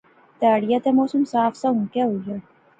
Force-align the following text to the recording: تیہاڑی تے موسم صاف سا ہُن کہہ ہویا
تیہاڑی 0.39 0.77
تے 0.83 0.89
موسم 0.97 1.21
صاف 1.33 1.51
سا 1.61 1.67
ہُن 1.73 1.83
کہہ 1.93 2.07
ہویا 2.09 2.35